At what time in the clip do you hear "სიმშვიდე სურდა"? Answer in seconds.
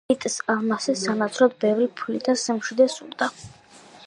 2.45-3.33